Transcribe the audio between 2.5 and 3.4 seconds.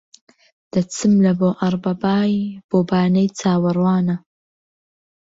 بۆ بانەی